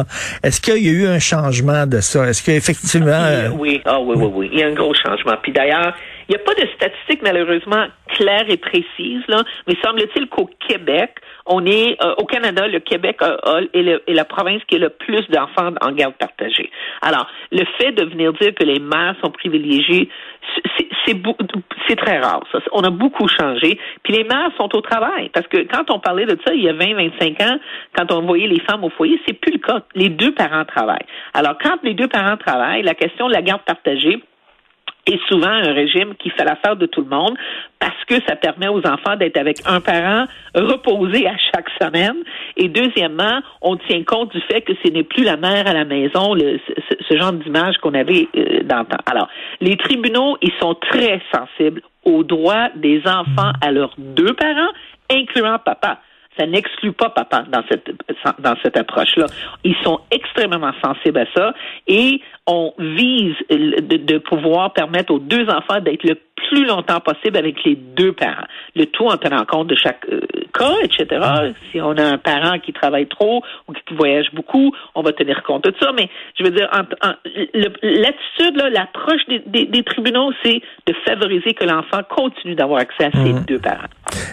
Est-ce 0.43 0.61
qu'il 0.63 0.84
y 0.84 0.89
a 0.89 0.91
eu 0.91 1.08
un 1.08 1.20
changement 1.20 1.86
de 1.86 2.00
ça? 2.00 2.25
Est-ce 2.25 2.43
qu'effectivement 2.43 3.12
euh, 3.12 3.50
Oui, 3.50 3.82
ah 3.86 4.00
oui, 4.00 4.15
oui, 4.17 4.29
oui. 4.34 4.50
Il 4.53 4.60
y 4.60 4.63
a 4.63 4.67
un 4.67 4.74
gros 4.74 4.93
changement. 4.93 5.36
Puis 5.41 5.51
d'ailleurs, 5.51 5.93
il 6.27 6.36
n'y 6.36 6.41
a 6.41 6.43
pas 6.43 6.53
de 6.53 6.67
statistiques 6.75 7.22
malheureusement 7.22 7.86
claires 8.13 8.50
et 8.50 8.58
précises, 8.58 9.24
là, 9.27 9.43
mais 9.67 9.75
semble-t-il 9.84 10.27
qu'au 10.27 10.50
Québec, 10.67 11.15
on 11.46 11.65
est 11.65 11.98
euh, 12.03 12.13
au 12.17 12.25
Canada, 12.25 12.67
le 12.67 12.79
Québec 12.79 13.20
est, 13.74 14.13
la 14.13 14.25
province 14.25 14.62
qui 14.67 14.75
a 14.75 14.79
le 14.79 14.89
plus 14.89 15.27
d'enfants 15.29 15.72
en 15.82 15.91
garde 15.91 16.15
partagée. 16.15 16.70
Alors, 17.01 17.27
le 17.51 17.65
fait 17.77 17.91
de 17.91 18.05
venir 18.05 18.34
dire 18.34 18.53
que 18.55 18.63
les 18.63 18.79
mères 18.79 19.15
sont 19.24 19.32
privilégiées, 19.32 20.10
c'est- 20.77 20.88
très 22.03 22.20
rare. 22.20 22.43
Ça. 22.51 22.60
On 22.72 22.82
a 22.82 22.89
beaucoup 22.89 23.27
changé. 23.27 23.79
Puis 24.03 24.13
les 24.13 24.24
mères 24.24 24.50
sont 24.58 24.70
au 24.75 24.82
travail. 24.82 25.29
Parce 25.34 25.48
que 25.48 25.58
quand 25.63 25.89
on 25.89 26.00
parlait 26.00 26.25
de 26.25 26.38
ça 26.46 26.53
il 26.53 26.63
y 26.63 26.70
a 26.70 26.74
20, 26.74 26.96
25 26.96 27.41
ans, 27.41 27.60
quand 27.96 28.12
on 28.12 28.22
voyait 28.22 28.48
les 28.48 28.60
femmes 28.60 28.84
au 28.84 28.89
foyer, 28.89 29.20
c'est 29.25 29.34
plus 29.34 29.53
le 29.53 29.60
cas. 29.60 29.84
Les 29.96 30.10
deux 30.10 30.34
parents 30.34 30.65
travaillent. 30.65 31.05
Alors, 31.34 31.55
quand 31.62 31.77
les 31.84 31.93
deux 31.93 32.08
parents 32.08 32.38
travaillent, 32.38 32.84
la 32.84 32.96
question 32.96 33.27
de 33.27 33.34
la 33.34 33.41
garde 33.41 33.62
partagée, 33.62 34.22
est 35.05 35.19
souvent 35.27 35.50
un 35.50 35.74
régime 35.74 36.15
qui 36.15 36.29
fait 36.29 36.45
l'affaire 36.45 36.75
de 36.75 36.86
tout 36.86 37.01
le 37.01 37.10
monde 37.10 37.36
parce 37.79 38.03
que 38.07 38.15
ça 38.27 38.36
permet 38.36 38.67
aux 38.67 38.86
enfants 38.88 39.15
d'être 39.17 39.38
avec 39.38 39.57
un 39.65 39.81
parent 39.81 40.25
reposé 40.55 41.27
à 41.27 41.36
chaque 41.38 41.69
semaine. 41.81 42.15
Et 42.55 42.69
deuxièmement, 42.69 43.41
on 43.62 43.75
tient 43.75 44.03
compte 44.03 44.31
du 44.31 44.41
fait 44.41 44.62
que 44.62 44.74
ce 44.83 44.91
n'est 44.91 45.03
plus 45.03 45.24
la 45.24 45.38
mère 45.38 45.67
à 45.67 45.74
la 45.74 45.86
maison, 45.86 46.36
ce, 46.36 47.17
genre 47.17 47.33
d'image 47.33 47.77
qu'on 47.77 47.93
avait 47.93 48.27
euh, 48.36 48.63
dans 48.63 48.79
le. 48.79 48.86
Alors, 49.05 49.27
les 49.60 49.75
tribunaux, 49.75 50.38
ils 50.41 50.53
sont 50.62 50.75
très 50.75 51.22
sensibles 51.33 51.81
aux 52.05 52.24
droits 52.24 52.69
des 52.75 53.01
enfants 53.05 53.51
à 53.62 53.72
leurs 53.72 53.93
deux 53.98 54.33
parents, 54.33 54.72
incluant 55.12 55.60
papa. 55.60 56.00
Ça 56.37 56.47
n'exclut 56.47 56.93
pas 56.93 57.09
papa 57.09 57.45
dans 57.51 57.63
cette 57.69 57.91
dans 58.39 58.55
cette 58.63 58.77
approche-là. 58.77 59.27
Ils 59.63 59.75
sont 59.83 59.99
extrêmement 60.11 60.71
sensibles 60.83 61.19
à 61.19 61.25
ça 61.35 61.53
et 61.87 62.21
on 62.47 62.73
vise 62.77 63.35
de, 63.49 63.97
de 63.97 64.17
pouvoir 64.17 64.73
permettre 64.73 65.13
aux 65.13 65.19
deux 65.19 65.47
enfants 65.49 65.79
d'être 65.79 66.03
le 66.03 66.15
plus 66.35 66.65
longtemps 66.65 66.99
possible 66.99 67.37
avec 67.37 67.63
les 67.63 67.75
deux 67.75 68.11
parents. 68.13 68.45
Le 68.75 68.85
tout 68.85 69.05
en 69.07 69.17
tenant 69.17 69.45
compte 69.45 69.67
de 69.67 69.75
chaque 69.75 70.05
euh, 70.11 70.21
cas, 70.53 70.73
etc. 70.83 71.21
Si 71.71 71.79
on 71.81 71.91
a 71.97 72.03
un 72.03 72.17
parent 72.17 72.59
qui 72.59 72.73
travaille 72.73 73.07
trop 73.07 73.43
ou 73.67 73.73
qui 73.73 73.93
voyage 73.95 74.27
beaucoup, 74.33 74.73
on 74.95 75.01
va 75.03 75.11
tenir 75.13 75.43
compte 75.43 75.63
de 75.65 75.73
ça. 75.79 75.91
Mais 75.95 76.09
je 76.37 76.43
veux 76.43 76.51
dire, 76.51 76.67
l'attitude, 77.81 78.61
l'approche 78.71 79.21
des, 79.27 79.41
des- 79.47 79.65
des 79.65 79.83
tribunaux, 79.83 80.31
c'est 80.43 80.61
de 80.87 80.93
favoriser 81.05 81.53
que 81.53 81.63
l'enfant 81.65 82.01
continue 82.09 82.55
d'avoir 82.55 82.79
accès 82.81 83.05
à 83.05 83.11
ses 83.11 83.33
deux 83.47 83.59
parents. 83.59 83.87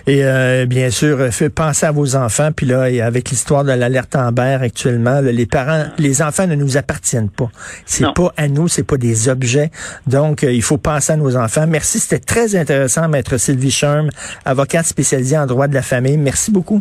Et 0.06 0.24
euh, 0.24 0.66
bien 0.66 0.90
sûr, 0.90 1.18
fait 1.32 1.50
penser 1.50 1.86
à 1.86 1.92
vos 1.92 2.16
enfants. 2.16 2.50
Puis 2.56 2.66
là, 2.66 2.90
et 2.90 3.00
avec 3.00 3.30
l'histoire 3.30 3.64
de 3.64 3.72
l'alerte 3.72 4.14
Amber 4.16 4.58
actuellement, 4.60 5.20
là, 5.20 5.32
les 5.32 5.46
parents, 5.46 5.84
les 5.98 6.22
enfants 6.22 6.46
ne 6.46 6.54
nous 6.54 6.76
appartiennent 6.76 7.30
pas. 7.30 7.48
C'est 7.86 8.12
pas 8.14 8.32
à 8.36 8.48
nous, 8.48 8.68
c'est 8.68 8.86
pas 8.86 8.96
des 8.96 9.28
objets. 9.28 9.70
Donc, 10.06 10.44
euh, 10.44 10.52
il 10.52 10.62
faut 10.62 10.78
penser 10.78 11.12
à 11.12 11.16
nos 11.16 11.36
enfants. 11.36 11.66
Merci, 11.68 11.89
c'était 11.98 12.18
très 12.18 12.54
intéressant, 12.54 13.08
maître 13.08 13.36
Sylvie 13.36 13.70
Sherm, 13.70 14.10
avocate 14.44 14.86
spécialisée 14.86 15.36
en 15.36 15.46
droit 15.46 15.66
de 15.66 15.74
la 15.74 15.82
famille. 15.82 16.16
Merci 16.16 16.50
beaucoup. 16.50 16.80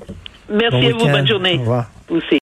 Merci 0.49 0.71
Bon 0.71 0.87
à 0.87 0.97
vous. 0.97 1.11
Bonne 1.11 1.27
journée. 1.27 1.55
Au 1.55 1.59
revoir. 1.59 1.91
Aussi. 2.09 2.37